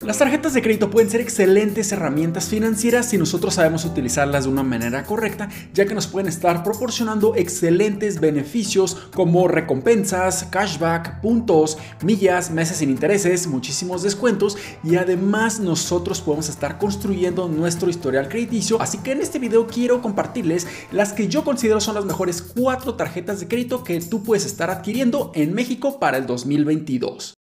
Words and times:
Las 0.00 0.18
tarjetas 0.18 0.54
de 0.54 0.62
crédito 0.62 0.90
pueden 0.90 1.10
ser 1.10 1.20
excelentes 1.20 1.90
herramientas 1.90 2.48
financieras 2.48 3.10
si 3.10 3.18
nosotros 3.18 3.54
sabemos 3.54 3.84
utilizarlas 3.84 4.44
de 4.44 4.50
una 4.50 4.62
manera 4.62 5.02
correcta, 5.02 5.48
ya 5.74 5.86
que 5.86 5.94
nos 5.94 6.06
pueden 6.06 6.28
estar 6.28 6.62
proporcionando 6.62 7.34
excelentes 7.34 8.20
beneficios 8.20 8.94
como 9.12 9.48
recompensas, 9.48 10.44
cashback, 10.44 11.20
puntos, 11.20 11.78
millas, 12.04 12.52
meses 12.52 12.76
sin 12.76 12.90
intereses, 12.90 13.48
muchísimos 13.48 14.04
descuentos 14.04 14.56
y 14.84 14.94
además 14.94 15.58
nosotros 15.58 16.20
podemos 16.20 16.48
estar 16.48 16.78
construyendo 16.78 17.48
nuestro 17.48 17.90
historial 17.90 18.28
crediticio. 18.28 18.80
Así 18.80 18.98
que 18.98 19.10
en 19.10 19.20
este 19.20 19.40
video 19.40 19.66
quiero 19.66 20.00
compartirles 20.00 20.68
las 20.92 21.12
que 21.12 21.26
yo 21.26 21.42
considero 21.42 21.80
son 21.80 21.96
las 21.96 22.04
mejores 22.04 22.40
cuatro 22.40 22.94
tarjetas 22.94 23.40
de 23.40 23.48
crédito 23.48 23.82
que 23.82 24.00
tú 24.00 24.22
puedes 24.22 24.46
estar 24.46 24.70
adquiriendo 24.70 25.32
en 25.34 25.54
México 25.54 25.98
para 25.98 26.18
el 26.18 26.26
2022. 26.26 27.37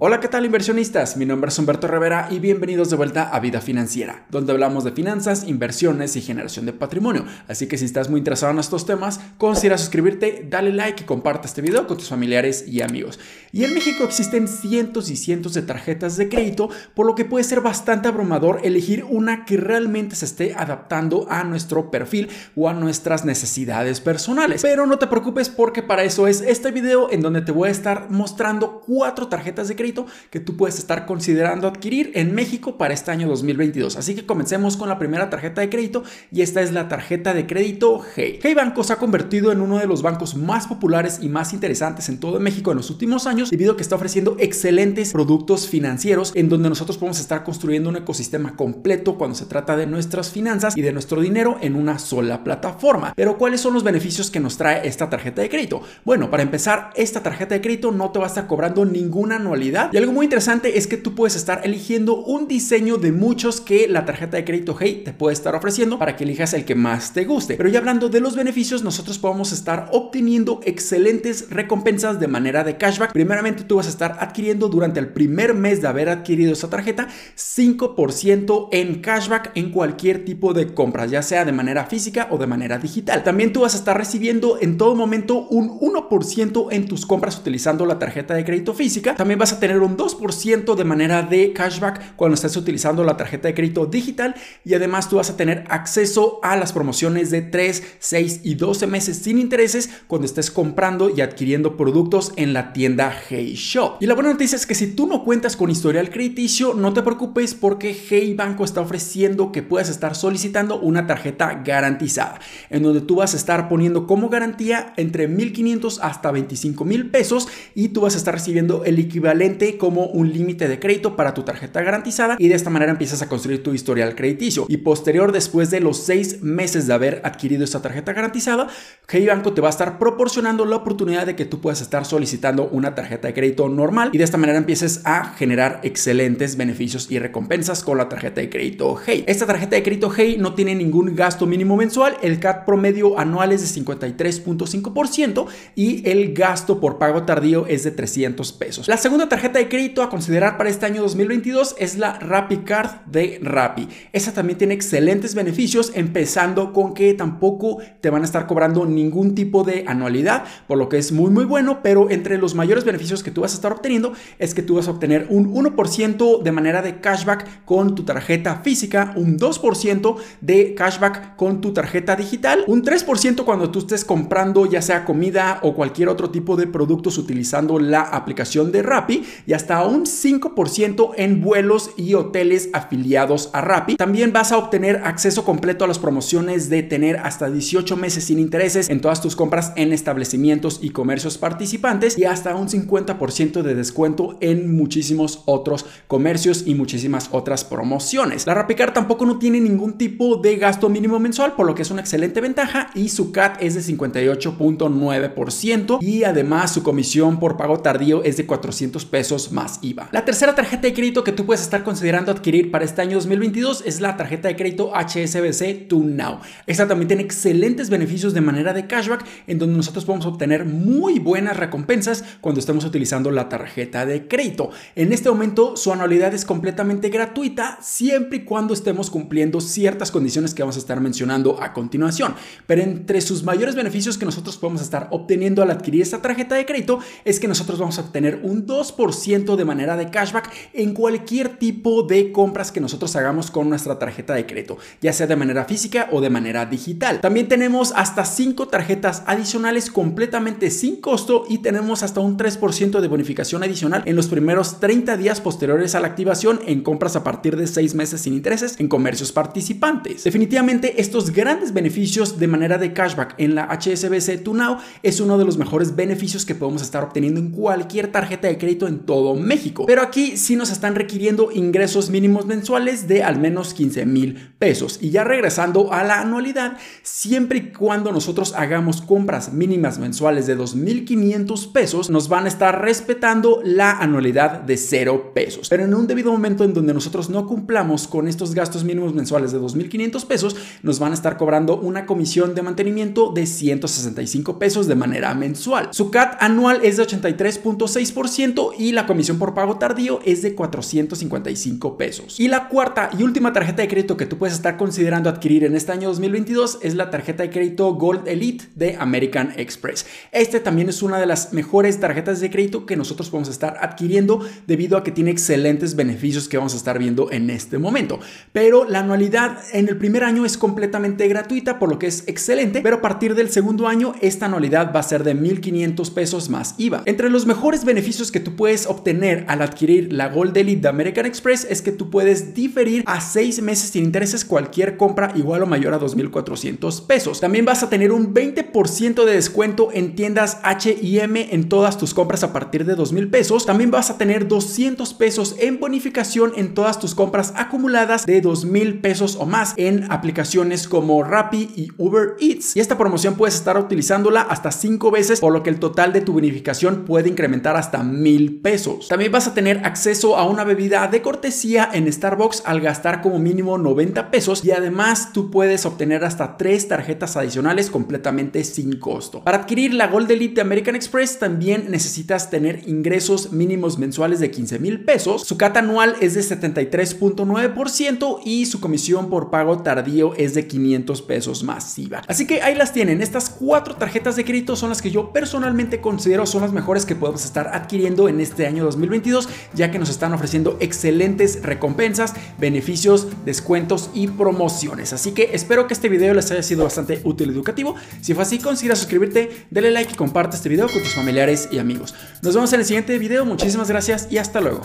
Hola, 0.00 0.20
¿qué 0.20 0.28
tal 0.28 0.44
inversionistas? 0.44 1.16
Mi 1.16 1.26
nombre 1.26 1.48
es 1.48 1.58
Humberto 1.58 1.88
Rivera 1.88 2.28
y 2.30 2.38
bienvenidos 2.38 2.88
de 2.88 2.94
vuelta 2.94 3.30
a 3.30 3.40
Vida 3.40 3.60
Financiera, 3.60 4.26
donde 4.30 4.52
hablamos 4.52 4.84
de 4.84 4.92
finanzas, 4.92 5.42
inversiones 5.48 6.14
y 6.14 6.20
generación 6.20 6.66
de 6.66 6.72
patrimonio. 6.72 7.24
Así 7.48 7.66
que 7.66 7.76
si 7.76 7.86
estás 7.86 8.08
muy 8.08 8.18
interesado 8.18 8.52
en 8.52 8.60
estos 8.60 8.86
temas, 8.86 9.18
considera 9.38 9.76
suscribirte, 9.76 10.46
dale 10.48 10.72
like 10.72 11.02
y 11.02 11.06
comparte 11.06 11.48
este 11.48 11.62
video 11.62 11.88
con 11.88 11.96
tus 11.96 12.10
familiares 12.10 12.64
y 12.68 12.80
amigos. 12.80 13.18
Y 13.50 13.64
en 13.64 13.74
México 13.74 14.04
existen 14.04 14.46
cientos 14.46 15.10
y 15.10 15.16
cientos 15.16 15.54
de 15.54 15.62
tarjetas 15.62 16.16
de 16.16 16.28
crédito, 16.28 16.70
por 16.94 17.04
lo 17.04 17.16
que 17.16 17.24
puede 17.24 17.42
ser 17.42 17.60
bastante 17.60 18.06
abrumador 18.06 18.60
elegir 18.62 19.02
una 19.02 19.44
que 19.46 19.56
realmente 19.56 20.14
se 20.14 20.26
esté 20.26 20.54
adaptando 20.54 21.26
a 21.28 21.42
nuestro 21.42 21.90
perfil 21.90 22.28
o 22.54 22.68
a 22.68 22.72
nuestras 22.72 23.24
necesidades 23.24 24.00
personales. 24.00 24.62
Pero 24.62 24.86
no 24.86 25.00
te 25.00 25.08
preocupes 25.08 25.48
porque 25.48 25.82
para 25.82 26.04
eso 26.04 26.28
es 26.28 26.40
este 26.40 26.70
video 26.70 27.10
en 27.10 27.20
donde 27.20 27.40
te 27.42 27.50
voy 27.50 27.66
a 27.66 27.72
estar 27.72 28.10
mostrando 28.10 28.80
cuatro 28.86 29.26
tarjetas 29.26 29.66
de 29.66 29.74
crédito 29.74 29.87
que 30.30 30.40
tú 30.40 30.56
puedes 30.56 30.78
estar 30.78 31.06
considerando 31.06 31.68
adquirir 31.68 32.12
en 32.14 32.34
México 32.34 32.78
para 32.78 32.94
este 32.94 33.10
año 33.10 33.28
2022. 33.28 33.96
Así 33.96 34.14
que 34.14 34.26
comencemos 34.26 34.76
con 34.76 34.88
la 34.88 34.98
primera 34.98 35.30
tarjeta 35.30 35.60
de 35.60 35.70
crédito 35.70 36.02
y 36.30 36.42
esta 36.42 36.62
es 36.62 36.72
la 36.72 36.88
tarjeta 36.88 37.34
de 37.34 37.46
crédito 37.46 38.00
Hey. 38.14 38.38
Hey 38.42 38.54
Banco 38.54 38.84
se 38.84 38.92
ha 38.92 38.96
convertido 38.96 39.52
en 39.52 39.60
uno 39.60 39.78
de 39.78 39.86
los 39.86 40.02
bancos 40.02 40.34
más 40.34 40.66
populares 40.66 41.18
y 41.22 41.28
más 41.28 41.52
interesantes 41.52 42.08
en 42.08 42.18
todo 42.18 42.40
México 42.40 42.70
en 42.70 42.76
los 42.76 42.90
últimos 42.90 43.26
años 43.26 43.50
debido 43.50 43.72
a 43.72 43.76
que 43.76 43.82
está 43.82 43.96
ofreciendo 43.96 44.36
excelentes 44.38 45.12
productos 45.12 45.68
financieros 45.68 46.32
en 46.34 46.48
donde 46.48 46.68
nosotros 46.68 46.98
podemos 46.98 47.20
estar 47.20 47.44
construyendo 47.44 47.88
un 47.90 47.96
ecosistema 47.96 48.56
completo 48.56 49.16
cuando 49.16 49.36
se 49.36 49.46
trata 49.46 49.76
de 49.76 49.86
nuestras 49.86 50.30
finanzas 50.30 50.76
y 50.76 50.82
de 50.82 50.92
nuestro 50.92 51.20
dinero 51.20 51.58
en 51.60 51.76
una 51.76 51.98
sola 51.98 52.44
plataforma. 52.44 53.12
Pero 53.14 53.38
¿cuáles 53.38 53.60
son 53.60 53.74
los 53.74 53.84
beneficios 53.84 54.30
que 54.30 54.40
nos 54.40 54.56
trae 54.56 54.86
esta 54.86 55.10
tarjeta 55.10 55.42
de 55.42 55.48
crédito? 55.48 55.82
Bueno, 56.04 56.30
para 56.30 56.42
empezar, 56.42 56.90
esta 56.96 57.22
tarjeta 57.22 57.54
de 57.54 57.60
crédito 57.60 57.92
no 57.92 58.10
te 58.10 58.18
va 58.18 58.26
a 58.26 58.28
estar 58.28 58.46
cobrando 58.46 58.84
ninguna 58.84 59.36
anualidad 59.36 59.77
y 59.92 59.96
algo 59.96 60.12
muy 60.12 60.24
interesante 60.24 60.78
es 60.78 60.86
que 60.86 60.96
tú 60.96 61.14
puedes 61.14 61.36
estar 61.36 61.60
eligiendo 61.64 62.16
un 62.16 62.48
diseño 62.48 62.96
de 62.96 63.12
muchos 63.12 63.60
que 63.60 63.88
la 63.88 64.04
tarjeta 64.04 64.36
de 64.36 64.44
crédito 64.44 64.76
Hey 64.78 65.02
te 65.04 65.12
puede 65.12 65.34
estar 65.34 65.54
ofreciendo 65.54 65.98
para 65.98 66.16
que 66.16 66.24
elijas 66.24 66.54
el 66.54 66.64
que 66.64 66.74
más 66.74 67.12
te 67.12 67.24
guste. 67.24 67.56
Pero 67.56 67.68
ya 67.68 67.78
hablando 67.78 68.08
de 68.08 68.20
los 68.20 68.36
beneficios, 68.36 68.82
nosotros 68.82 69.18
podemos 69.18 69.52
estar 69.52 69.88
obteniendo 69.92 70.60
excelentes 70.64 71.50
recompensas 71.50 72.20
de 72.20 72.28
manera 72.28 72.64
de 72.64 72.76
cashback. 72.76 73.12
Primeramente, 73.12 73.64
tú 73.64 73.76
vas 73.76 73.86
a 73.86 73.90
estar 73.90 74.16
adquiriendo 74.20 74.68
durante 74.68 75.00
el 75.00 75.08
primer 75.08 75.54
mes 75.54 75.80
de 75.80 75.88
haber 75.88 76.08
adquirido 76.08 76.52
esa 76.52 76.70
tarjeta 76.70 77.08
5% 77.36 78.68
en 78.72 79.00
cashback 79.00 79.52
en 79.54 79.70
cualquier 79.70 80.24
tipo 80.24 80.54
de 80.54 80.74
compras, 80.74 81.10
ya 81.10 81.22
sea 81.22 81.44
de 81.44 81.52
manera 81.52 81.86
física 81.86 82.28
o 82.30 82.38
de 82.38 82.46
manera 82.46 82.78
digital. 82.78 83.22
También 83.22 83.52
tú 83.52 83.60
vas 83.60 83.74
a 83.74 83.78
estar 83.78 83.96
recibiendo 83.96 84.58
en 84.60 84.76
todo 84.76 84.94
momento 84.94 85.46
un 85.48 85.78
1% 85.80 86.68
en 86.70 86.88
tus 86.88 87.06
compras 87.06 87.38
utilizando 87.38 87.86
la 87.86 87.98
tarjeta 87.98 88.34
de 88.34 88.44
crédito 88.44 88.74
física. 88.74 89.14
También 89.14 89.38
vas 89.38 89.52
a 89.52 89.60
tener 89.60 89.67
tener 89.68 89.82
un 89.82 89.98
2% 89.98 90.74
de 90.76 90.84
manera 90.84 91.22
de 91.22 91.52
cashback 91.52 92.16
cuando 92.16 92.36
estés 92.36 92.56
utilizando 92.56 93.04
la 93.04 93.18
tarjeta 93.18 93.48
de 93.48 93.54
crédito 93.54 93.84
digital 93.84 94.34
y 94.64 94.72
además 94.72 95.10
tú 95.10 95.16
vas 95.16 95.28
a 95.28 95.36
tener 95.36 95.64
acceso 95.68 96.40
a 96.42 96.56
las 96.56 96.72
promociones 96.72 97.30
de 97.30 97.42
3, 97.42 97.82
6 97.98 98.40
y 98.44 98.54
12 98.54 98.86
meses 98.86 99.18
sin 99.18 99.38
intereses 99.38 99.90
cuando 100.06 100.24
estés 100.24 100.50
comprando 100.50 101.10
y 101.14 101.20
adquiriendo 101.20 101.76
productos 101.76 102.32
en 102.36 102.54
la 102.54 102.72
tienda 102.72 103.14
Hey 103.28 103.56
Shop. 103.56 103.98
Y 104.00 104.06
la 104.06 104.14
buena 104.14 104.32
noticia 104.32 104.56
es 104.56 104.64
que 104.64 104.74
si 104.74 104.86
tú 104.86 105.06
no 105.06 105.22
cuentas 105.22 105.54
con 105.54 105.68
historial 105.68 106.08
crediticio, 106.08 106.72
no 106.72 106.94
te 106.94 107.02
preocupes 107.02 107.54
porque 107.54 107.94
Hey 108.08 108.32
Banco 108.32 108.64
está 108.64 108.80
ofreciendo 108.80 109.52
que 109.52 109.62
puedas 109.62 109.90
estar 109.90 110.16
solicitando 110.16 110.80
una 110.80 111.06
tarjeta 111.06 111.62
garantizada, 111.62 112.40
en 112.70 112.84
donde 112.84 113.02
tú 113.02 113.16
vas 113.16 113.34
a 113.34 113.36
estar 113.36 113.68
poniendo 113.68 114.06
como 114.06 114.30
garantía 114.30 114.94
entre 114.96 115.28
1.500 115.28 115.98
hasta 116.00 116.30
25 116.30 116.86
mil 116.86 117.10
pesos 117.10 117.48
y 117.74 117.88
tú 117.88 118.00
vas 118.00 118.14
a 118.14 118.18
estar 118.18 118.32
recibiendo 118.32 118.86
el 118.86 118.98
equivalente 118.98 119.57
como 119.78 120.06
un 120.06 120.32
límite 120.32 120.68
de 120.68 120.78
crédito 120.78 121.16
para 121.16 121.34
tu 121.34 121.42
tarjeta 121.42 121.82
garantizada 121.82 122.36
y 122.38 122.48
de 122.48 122.54
esta 122.54 122.70
manera 122.70 122.92
empiezas 122.92 123.22
a 123.22 123.28
construir 123.28 123.62
tu 123.62 123.74
historial 123.74 124.14
crediticio. 124.14 124.66
Y 124.68 124.78
posterior, 124.78 125.32
después 125.32 125.70
de 125.70 125.80
los 125.80 125.98
seis 125.98 126.42
meses 126.42 126.86
de 126.86 126.94
haber 126.94 127.20
adquirido 127.24 127.64
esta 127.64 127.82
tarjeta 127.82 128.12
garantizada, 128.12 128.68
Hey 129.08 129.26
Banco 129.26 129.52
te 129.52 129.60
va 129.60 129.68
a 129.68 129.70
estar 129.70 129.98
proporcionando 129.98 130.64
la 130.64 130.76
oportunidad 130.76 131.26
de 131.26 131.34
que 131.34 131.44
tú 131.44 131.60
puedas 131.60 131.80
estar 131.80 132.04
solicitando 132.04 132.68
una 132.68 132.94
tarjeta 132.94 133.28
de 133.28 133.34
crédito 133.34 133.68
normal 133.68 134.10
y 134.12 134.18
de 134.18 134.24
esta 134.24 134.38
manera 134.38 134.58
empieces 134.58 135.02
a 135.04 135.34
generar 135.34 135.80
excelentes 135.82 136.56
beneficios 136.56 137.10
y 137.10 137.18
recompensas 137.18 137.82
con 137.82 137.98
la 137.98 138.08
tarjeta 138.08 138.40
de 138.40 138.50
crédito 138.50 138.98
Hey. 139.04 139.24
Esta 139.26 139.46
tarjeta 139.46 139.76
de 139.76 139.82
crédito 139.82 140.10
Hey 140.14 140.36
no 140.38 140.54
tiene 140.54 140.74
ningún 140.74 141.14
gasto 141.16 141.46
mínimo 141.46 141.76
mensual, 141.76 142.16
el 142.22 142.38
CAT 142.38 142.64
promedio 142.64 143.18
anual 143.18 143.52
es 143.52 143.62
de 143.62 143.82
53.5% 143.82 145.46
y 145.74 146.08
el 146.08 146.34
gasto 146.34 146.80
por 146.80 146.98
pago 146.98 147.24
tardío 147.24 147.66
es 147.66 147.84
de 147.84 147.90
300 147.90 148.52
pesos. 148.52 148.88
La 148.88 148.96
segunda 148.96 149.28
tarjeta 149.28 149.47
de 149.52 149.68
crédito 149.68 150.02
a 150.02 150.10
considerar 150.10 150.58
para 150.58 150.68
este 150.68 150.84
año 150.84 151.00
2022 151.00 151.76
es 151.78 151.96
la 151.96 152.18
Rappi 152.18 152.58
Card 152.58 153.06
de 153.06 153.40
Rappi. 153.42 153.88
Esa 154.12 154.32
también 154.32 154.58
tiene 154.58 154.74
excelentes 154.74 155.34
beneficios, 155.34 155.92
empezando 155.94 156.72
con 156.72 156.92
que 156.92 157.14
tampoco 157.14 157.78
te 158.00 158.10
van 158.10 158.22
a 158.22 158.24
estar 158.26 158.46
cobrando 158.46 158.84
ningún 158.84 159.34
tipo 159.34 159.64
de 159.64 159.84
anualidad, 159.86 160.44
por 160.66 160.76
lo 160.76 160.88
que 160.88 160.98
es 160.98 161.12
muy 161.12 161.30
muy 161.30 161.46
bueno, 161.46 161.80
pero 161.82 162.10
entre 162.10 162.36
los 162.36 162.54
mayores 162.54 162.84
beneficios 162.84 163.22
que 163.22 163.30
tú 163.30 163.40
vas 163.40 163.52
a 163.52 163.56
estar 163.56 163.72
obteniendo 163.72 164.12
es 164.38 164.54
que 164.54 164.62
tú 164.62 164.74
vas 164.74 164.88
a 164.88 164.90
obtener 164.90 165.26
un 165.30 165.54
1% 165.54 166.42
de 166.42 166.52
manera 166.52 166.82
de 166.82 167.00
cashback 167.00 167.64
con 167.64 167.94
tu 167.94 168.04
tarjeta 168.04 168.56
física, 168.56 169.12
un 169.16 169.38
2% 169.38 170.16
de 170.42 170.74
cashback 170.74 171.36
con 171.36 171.60
tu 171.60 171.72
tarjeta 171.72 172.16
digital, 172.16 172.64
un 172.66 172.82
3% 172.82 173.44
cuando 173.44 173.70
tú 173.70 173.78
estés 173.78 174.04
comprando 174.04 174.66
ya 174.66 174.82
sea 174.82 175.04
comida 175.04 175.60
o 175.62 175.74
cualquier 175.74 176.08
otro 176.08 176.30
tipo 176.30 176.56
de 176.56 176.66
productos 176.66 177.16
utilizando 177.18 177.78
la 177.78 178.02
aplicación 178.02 178.70
de 178.72 178.82
Rappi 178.82 179.24
y 179.46 179.52
hasta 179.52 179.84
un 179.84 180.04
5% 180.04 181.12
en 181.16 181.42
vuelos 181.42 181.90
y 181.96 182.14
hoteles 182.14 182.68
afiliados 182.72 183.50
a 183.52 183.60
Rappi. 183.60 183.96
También 183.96 184.32
vas 184.32 184.52
a 184.52 184.58
obtener 184.58 185.02
acceso 185.04 185.44
completo 185.44 185.84
a 185.84 185.88
las 185.88 185.98
promociones 185.98 186.68
de 186.68 186.82
tener 186.82 187.18
hasta 187.18 187.50
18 187.50 187.96
meses 187.96 188.24
sin 188.24 188.38
intereses 188.38 188.88
en 188.88 189.00
todas 189.00 189.20
tus 189.20 189.36
compras 189.36 189.72
en 189.76 189.92
establecimientos 189.92 190.80
y 190.82 190.90
comercios 190.90 191.38
participantes 191.38 192.18
y 192.18 192.24
hasta 192.24 192.54
un 192.54 192.68
50% 192.68 193.62
de 193.62 193.74
descuento 193.74 194.36
en 194.40 194.76
muchísimos 194.76 195.42
otros 195.46 195.86
comercios 196.06 196.64
y 196.66 196.74
muchísimas 196.74 197.28
otras 197.32 197.64
promociones. 197.64 198.46
La 198.46 198.54
RappiCard 198.54 198.92
tampoco 198.92 199.26
no 199.26 199.38
tiene 199.38 199.60
ningún 199.60 199.98
tipo 199.98 200.36
de 200.36 200.56
gasto 200.56 200.88
mínimo 200.88 201.18
mensual, 201.18 201.54
por 201.54 201.66
lo 201.66 201.74
que 201.74 201.82
es 201.82 201.90
una 201.90 202.00
excelente 202.00 202.40
ventaja 202.40 202.90
y 202.94 203.08
su 203.08 203.32
CAT 203.32 203.62
es 203.62 203.74
de 203.74 203.96
58.9% 203.96 205.98
y 206.00 206.24
además 206.24 206.72
su 206.72 206.82
comisión 206.82 207.38
por 207.38 207.56
pago 207.56 207.80
tardío 207.80 208.22
es 208.24 208.36
de 208.36 208.46
400 208.46 209.04
pesos 209.04 209.27
más 209.52 209.78
IVA. 209.82 210.08
La 210.10 210.24
tercera 210.24 210.54
tarjeta 210.54 210.82
de 210.88 210.94
crédito 210.94 211.22
que 211.22 211.32
tú 211.32 211.44
puedes 211.44 211.60
estar 211.60 211.84
considerando 211.84 212.32
adquirir 212.32 212.70
para 212.70 212.84
este 212.84 213.02
año 213.02 213.16
2022 213.16 213.82
es 213.84 214.00
la 214.00 214.16
tarjeta 214.16 214.48
de 214.48 214.56
crédito 214.56 214.90
HSBC 214.94 215.86
To 215.86 215.98
Now. 215.98 216.40
Esta 216.66 216.88
también 216.88 217.08
tiene 217.08 217.24
excelentes 217.24 217.90
beneficios 217.90 218.32
de 218.32 218.40
manera 218.40 218.72
de 218.72 218.86
cashback 218.86 219.26
en 219.46 219.58
donde 219.58 219.76
nosotros 219.76 220.06
podemos 220.06 220.24
obtener 220.24 220.64
muy 220.64 221.18
buenas 221.18 221.58
recompensas 221.58 222.24
cuando 222.40 222.58
estemos 222.60 222.86
utilizando 222.86 223.30
la 223.30 223.50
tarjeta 223.50 224.06
de 224.06 224.26
crédito. 224.28 224.70
En 224.94 225.12
este 225.12 225.28
momento 225.28 225.76
su 225.76 225.92
anualidad 225.92 226.32
es 226.32 226.46
completamente 226.46 227.10
gratuita 227.10 227.78
siempre 227.82 228.38
y 228.38 228.44
cuando 228.44 228.72
estemos 228.72 229.10
cumpliendo 229.10 229.60
ciertas 229.60 230.10
condiciones 230.10 230.54
que 230.54 230.62
vamos 230.62 230.76
a 230.76 230.80
estar 230.80 231.02
mencionando 231.02 231.62
a 231.62 231.74
continuación. 231.74 232.34
Pero 232.66 232.80
entre 232.80 233.20
sus 233.20 233.42
mayores 233.42 233.74
beneficios 233.74 234.16
que 234.16 234.24
nosotros 234.24 234.56
podemos 234.56 234.80
estar 234.80 235.08
obteniendo 235.10 235.62
al 235.62 235.70
adquirir 235.70 236.00
esta 236.00 236.22
tarjeta 236.22 236.54
de 236.54 236.64
crédito 236.64 237.00
es 237.26 237.38
que 237.38 237.46
nosotros 237.46 237.78
vamos 237.78 237.98
a 237.98 238.02
obtener 238.02 238.40
un 238.42 238.66
2% 238.66 239.07
10% 239.08 239.56
de 239.56 239.64
manera 239.64 239.96
de 239.96 240.10
cashback 240.10 240.50
en 240.72 240.94
cualquier 240.94 241.58
tipo 241.58 242.02
de 242.02 242.32
compras 242.32 242.72
que 242.72 242.80
nosotros 242.80 243.14
hagamos 243.16 243.50
con 243.50 243.68
nuestra 243.68 243.98
tarjeta 243.98 244.34
de 244.34 244.46
crédito, 244.46 244.78
ya 245.00 245.12
sea 245.12 245.26
de 245.26 245.36
manera 245.36 245.64
física 245.64 246.08
o 246.12 246.20
de 246.20 246.30
manera 246.30 246.66
digital. 246.66 247.20
También 247.20 247.48
tenemos 247.48 247.92
hasta 247.96 248.24
5 248.24 248.68
tarjetas 248.68 249.22
adicionales 249.26 249.90
completamente 249.90 250.70
sin 250.70 251.00
costo 251.00 251.44
y 251.48 251.58
tenemos 251.58 252.02
hasta 252.02 252.20
un 252.20 252.36
3% 252.36 253.00
de 253.00 253.08
bonificación 253.08 253.62
adicional 253.62 254.02
en 254.06 254.16
los 254.16 254.28
primeros 254.28 254.80
30 254.80 255.16
días 255.16 255.40
posteriores 255.40 255.94
a 255.94 256.00
la 256.00 256.08
activación 256.08 256.60
en 256.66 256.82
compras 256.82 257.16
a 257.16 257.24
partir 257.24 257.56
de 257.56 257.66
6 257.66 257.94
meses 257.94 258.20
sin 258.22 258.34
intereses 258.34 258.76
en 258.78 258.88
comercios 258.88 259.32
participantes. 259.32 260.24
Definitivamente 260.24 261.00
estos 261.00 261.30
grandes 261.30 261.72
beneficios 261.72 262.38
de 262.38 262.46
manera 262.46 262.78
de 262.78 262.92
cashback 262.92 263.34
en 263.38 263.54
la 263.54 263.64
HSBC 263.64 264.42
TuNow 264.42 264.78
es 265.02 265.20
uno 265.20 265.38
de 265.38 265.44
los 265.44 265.58
mejores 265.58 265.96
beneficios 265.96 266.44
que 266.44 266.54
podemos 266.54 266.82
estar 266.82 267.02
obteniendo 267.04 267.40
en 267.40 267.50
cualquier 267.50 268.12
tarjeta 268.12 268.48
de 268.48 268.58
crédito 268.58 268.86
en 268.86 268.97
todo 269.00 269.34
México. 269.34 269.84
Pero 269.86 270.02
aquí 270.02 270.36
sí 270.36 270.56
nos 270.56 270.70
están 270.70 270.94
requiriendo 270.94 271.50
ingresos 271.52 272.10
mínimos 272.10 272.46
mensuales 272.46 273.08
de 273.08 273.22
al 273.22 273.38
menos 273.38 273.74
15 273.74 274.06
mil 274.06 274.52
pesos. 274.58 274.98
Y 275.00 275.10
ya 275.10 275.24
regresando 275.24 275.92
a 275.92 276.04
la 276.04 276.20
anualidad, 276.20 276.76
siempre 277.02 277.58
y 277.58 277.72
cuando 277.72 278.12
nosotros 278.12 278.54
hagamos 278.56 279.02
compras 279.02 279.52
mínimas 279.52 279.98
mensuales 279.98 280.46
de 280.46 280.58
2.500 280.58 281.72
pesos, 281.72 282.10
nos 282.10 282.28
van 282.28 282.44
a 282.44 282.48
estar 282.48 282.82
respetando 282.82 283.60
la 283.64 283.92
anualidad 283.92 284.60
de 284.60 284.76
0 284.76 285.32
pesos. 285.34 285.68
Pero 285.68 285.84
en 285.84 285.94
un 285.94 286.06
debido 286.06 286.32
momento 286.32 286.64
en 286.64 286.74
donde 286.74 286.94
nosotros 286.94 287.30
no 287.30 287.46
cumplamos 287.46 288.08
con 288.08 288.28
estos 288.28 288.54
gastos 288.54 288.84
mínimos 288.84 289.14
mensuales 289.14 289.52
de 289.52 289.60
2.500 289.60 290.26
pesos, 290.26 290.56
nos 290.82 290.98
van 290.98 291.12
a 291.12 291.14
estar 291.14 291.36
cobrando 291.36 291.78
una 291.78 292.06
comisión 292.06 292.54
de 292.54 292.62
mantenimiento 292.62 293.32
de 293.32 293.46
165 293.46 294.58
pesos 294.58 294.86
de 294.86 294.94
manera 294.94 295.34
mensual. 295.34 295.88
Su 295.92 296.10
CAT 296.10 296.36
anual 296.40 296.80
es 296.82 296.96
de 296.96 297.04
83.6% 297.04 298.72
y 298.78 298.87
la 298.92 299.06
comisión 299.06 299.38
por 299.38 299.54
pago 299.54 299.78
tardío 299.78 300.20
es 300.24 300.42
de 300.42 300.54
455 300.54 301.96
pesos. 301.96 302.38
Y 302.38 302.48
la 302.48 302.68
cuarta 302.68 303.10
y 303.18 303.22
última 303.22 303.52
tarjeta 303.52 303.82
de 303.82 303.88
crédito 303.88 304.16
que 304.16 304.26
tú 304.26 304.38
puedes 304.38 304.54
estar 304.54 304.76
considerando 304.76 305.30
adquirir 305.30 305.64
en 305.64 305.74
este 305.74 305.92
año 305.92 306.08
2022 306.08 306.78
es 306.82 306.94
la 306.94 307.10
tarjeta 307.10 307.42
de 307.42 307.50
crédito 307.50 307.94
Gold 307.94 308.28
Elite 308.28 308.66
de 308.74 308.96
American 308.96 309.52
Express. 309.56 310.06
Este 310.32 310.60
también 310.60 310.88
es 310.88 311.02
una 311.02 311.18
de 311.18 311.26
las 311.26 311.52
mejores 311.52 312.00
tarjetas 312.00 312.40
de 312.40 312.50
crédito 312.50 312.86
que 312.86 312.96
nosotros 312.96 313.30
podemos 313.30 313.48
estar 313.48 313.78
adquiriendo 313.80 314.40
debido 314.66 314.96
a 314.96 315.04
que 315.04 315.12
tiene 315.12 315.30
excelentes 315.30 315.96
beneficios 315.96 316.48
que 316.48 316.56
vamos 316.56 316.74
a 316.74 316.76
estar 316.76 316.98
viendo 316.98 317.30
en 317.30 317.50
este 317.50 317.78
momento. 317.78 318.20
Pero 318.52 318.84
la 318.84 319.00
anualidad 319.00 319.58
en 319.72 319.88
el 319.88 319.96
primer 319.96 320.24
año 320.24 320.44
es 320.44 320.56
completamente 320.56 321.26
gratuita, 321.28 321.78
por 321.78 321.88
lo 321.88 321.98
que 321.98 322.06
es 322.06 322.24
excelente, 322.26 322.80
pero 322.82 322.96
a 322.96 323.00
partir 323.00 323.34
del 323.34 323.50
segundo 323.50 323.88
año 323.88 324.14
esta 324.20 324.46
anualidad 324.46 324.92
va 324.94 325.00
a 325.00 325.02
ser 325.02 325.24
de 325.24 325.36
1.500 325.36 326.12
pesos 326.12 326.48
más 326.48 326.74
IVA. 326.78 327.02
Entre 327.06 327.30
los 327.30 327.46
mejores 327.46 327.84
beneficios 327.84 328.30
que 328.30 328.40
tú 328.40 328.56
puedes 328.56 328.77
obtener 328.86 329.44
al 329.48 329.62
adquirir 329.62 330.12
la 330.12 330.28
Gold 330.28 330.56
Elite 330.56 330.82
de 330.82 330.88
American 330.88 331.26
Express 331.26 331.66
es 331.68 331.82
que 331.82 331.92
tú 331.92 332.10
puedes 332.10 332.54
diferir 332.54 333.02
a 333.06 333.20
6 333.20 333.62
meses 333.62 333.90
sin 333.90 334.04
intereses 334.04 334.44
cualquier 334.44 334.96
compra 334.96 335.32
igual 335.34 335.62
o 335.62 335.66
mayor 335.66 335.94
a 335.94 336.00
2.400 336.00 337.06
pesos. 337.06 337.40
También 337.40 337.64
vas 337.64 337.82
a 337.82 337.90
tener 337.90 338.12
un 338.12 338.34
20% 338.34 339.24
de 339.24 339.32
descuento 339.32 339.90
en 339.92 340.14
tiendas 340.14 340.58
H&M 340.62 341.48
en 341.54 341.68
todas 341.68 341.98
tus 341.98 342.14
compras 342.14 342.42
a 342.42 342.52
partir 342.52 342.84
de 342.84 342.96
2.000 342.96 343.30
pesos. 343.30 343.66
También 343.66 343.90
vas 343.90 344.10
a 344.10 344.18
tener 344.18 344.48
200 344.48 345.14
pesos 345.14 345.56
en 345.58 345.80
bonificación 345.80 346.52
en 346.56 346.74
todas 346.74 346.98
tus 346.98 347.14
compras 347.14 347.52
acumuladas 347.56 348.26
de 348.26 348.42
2.000 348.42 349.00
pesos 349.00 349.36
o 349.36 349.46
más 349.46 349.74
en 349.76 350.10
aplicaciones 350.10 350.88
como 350.88 351.22
Rappi 351.22 351.70
y 351.76 351.88
Uber 351.98 352.36
Eats. 352.40 352.76
Y 352.76 352.80
esta 352.80 352.98
promoción 352.98 353.36
puedes 353.36 353.54
estar 353.54 353.78
utilizándola 353.78 354.42
hasta 354.42 354.70
5 354.70 355.10
veces, 355.10 355.40
por 355.40 355.52
lo 355.52 355.62
que 355.62 355.70
el 355.70 355.78
total 355.78 356.12
de 356.12 356.20
tu 356.20 356.32
bonificación 356.32 357.04
puede 357.04 357.28
incrementar 357.28 357.76
hasta 357.76 358.02
1.000 358.02 358.62
pesos. 358.62 358.67
También 359.08 359.32
vas 359.32 359.46
a 359.46 359.54
tener 359.54 359.84
acceso 359.84 360.36
a 360.36 360.44
una 360.44 360.64
bebida 360.64 361.06
de 361.08 361.22
cortesía 361.22 361.88
en 361.92 362.12
Starbucks 362.12 362.62
al 362.66 362.80
gastar 362.80 363.22
como 363.22 363.38
mínimo 363.38 363.78
90 363.78 364.30
pesos 364.30 364.64
y 364.64 364.72
además 364.72 365.32
tú 365.32 365.50
puedes 365.50 365.86
obtener 365.86 366.24
hasta 366.24 366.56
3 366.56 366.88
tarjetas 366.88 367.36
adicionales 367.36 367.90
completamente 367.90 368.62
sin 368.64 368.98
costo. 368.98 369.42
Para 369.42 369.58
adquirir 369.58 369.94
la 369.94 370.08
Gold 370.08 370.30
Elite 370.30 370.60
American 370.60 370.96
Express 370.96 371.38
también 371.38 371.90
necesitas 371.90 372.50
tener 372.50 372.86
ingresos 372.86 373.52
mínimos 373.52 373.98
mensuales 373.98 374.40
de 374.40 374.50
15 374.50 374.78
mil 374.78 375.04
pesos. 375.04 375.44
Su 375.44 375.56
CAT 375.56 375.78
anual 375.78 376.16
es 376.20 376.34
de 376.34 376.42
73.9% 376.42 378.40
y 378.44 378.66
su 378.66 378.80
comisión 378.80 379.30
por 379.30 379.50
pago 379.50 379.78
tardío 379.82 380.34
es 380.34 380.54
de 380.54 380.66
500 380.66 381.22
pesos 381.22 381.64
masiva. 381.64 382.22
Así 382.28 382.46
que 382.46 382.60
ahí 382.62 382.74
las 382.74 382.92
tienen. 382.92 383.22
Estas 383.22 383.48
cuatro 383.48 383.96
tarjetas 383.96 384.36
de 384.36 384.44
crédito 384.44 384.76
son 384.76 384.90
las 384.90 385.00
que 385.00 385.10
yo 385.10 385.32
personalmente 385.32 386.00
considero 386.00 386.44
son 386.46 386.62
las 386.62 386.72
mejores 386.72 387.06
que 387.06 387.14
podemos 387.14 387.44
estar 387.44 387.68
adquiriendo 387.68 388.28
en 388.28 388.40
este 388.58 388.66
año 388.66 388.84
2022, 388.84 389.48
ya 389.72 389.92
que 389.92 390.00
nos 390.00 390.10
están 390.10 390.32
ofreciendo 390.32 390.76
excelentes 390.80 391.62
recompensas, 391.62 392.34
beneficios, 392.58 393.28
descuentos 393.44 394.10
y 394.14 394.26
promociones. 394.26 395.12
Así 395.12 395.30
que 395.30 395.50
espero 395.52 395.86
que 395.86 395.94
este 395.94 396.08
video 396.08 396.34
les 396.34 396.50
haya 396.50 396.64
sido 396.64 396.82
bastante 396.82 397.20
útil 397.22 397.50
y 397.50 397.52
educativo. 397.52 397.94
Si 398.20 398.34
fue 398.34 398.42
así, 398.42 398.58
considera 398.58 398.96
suscribirte, 398.96 399.66
dale 399.70 399.92
like 399.92 400.12
y 400.12 400.16
comparte 400.16 400.56
este 400.56 400.68
video 400.68 400.88
con 400.88 401.00
tus 401.00 401.14
familiares 401.14 401.68
y 401.70 401.78
amigos. 401.78 402.16
Nos 402.42 402.56
vemos 402.56 402.72
en 402.72 402.80
el 402.80 402.86
siguiente 402.86 403.16
video. 403.18 403.44
Muchísimas 403.44 403.88
gracias 403.88 404.26
y 404.28 404.38
hasta 404.38 404.60
luego. 404.60 404.82